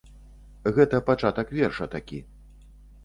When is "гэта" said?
0.77-1.01